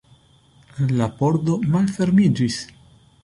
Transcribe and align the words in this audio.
La 1.01 1.09
pordo 1.19 1.59
malfermiĝis. 1.75 2.59